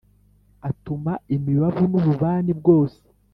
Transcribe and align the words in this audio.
atama 0.69 1.13
imibavu 1.35 1.83
n’ububani 1.91 2.51
bwose 2.59 3.01